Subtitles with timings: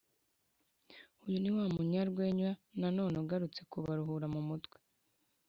[1.25, 4.77] uyu ni wa munyarwenya na none ugarutse kubaruhura mu mutwe